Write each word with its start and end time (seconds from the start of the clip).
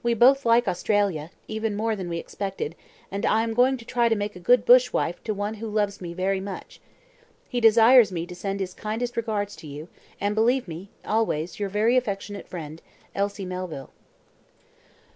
We 0.00 0.14
both 0.14 0.46
like 0.46 0.68
Australia, 0.68 1.32
even 1.48 1.74
more 1.74 1.96
than 1.96 2.08
we 2.08 2.18
expected, 2.18 2.76
and 3.10 3.26
I 3.26 3.42
am 3.42 3.52
going 3.52 3.76
to 3.78 3.84
try 3.84 4.08
to 4.08 4.14
make 4.14 4.36
a 4.36 4.38
good 4.38 4.64
bush 4.64 4.92
wife 4.92 5.20
to 5.24 5.34
one 5.34 5.54
who 5.54 5.66
loves 5.68 6.00
me 6.00 6.14
very 6.14 6.38
much. 6.38 6.80
He 7.48 7.60
desires 7.60 8.12
me 8.12 8.26
to 8.26 8.34
send 8.36 8.60
his 8.60 8.72
kindest 8.72 9.16
regards 9.16 9.56
to 9.56 9.66
you; 9.66 9.88
and 10.20 10.36
believe 10.36 10.68
me 10.68 10.90
"Always, 11.04 11.58
your 11.58 11.68
very 11.68 11.96
affectionate 11.96 12.46
friend, 12.46 12.80
"Elsie 13.12 13.44
Melville." 13.44 13.90